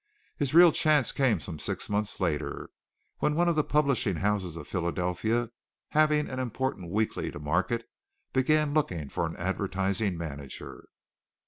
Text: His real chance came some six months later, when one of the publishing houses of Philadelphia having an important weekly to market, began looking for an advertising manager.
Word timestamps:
His 0.35 0.55
real 0.55 0.71
chance 0.71 1.11
came 1.11 1.39
some 1.39 1.59
six 1.59 1.87
months 1.87 2.19
later, 2.19 2.71
when 3.19 3.35
one 3.35 3.47
of 3.47 3.55
the 3.55 3.63
publishing 3.63 4.15
houses 4.15 4.55
of 4.55 4.67
Philadelphia 4.67 5.51
having 5.89 6.27
an 6.27 6.39
important 6.39 6.89
weekly 6.89 7.29
to 7.29 7.39
market, 7.39 7.87
began 8.33 8.73
looking 8.73 9.09
for 9.09 9.27
an 9.27 9.35
advertising 9.37 10.17
manager. 10.17 10.89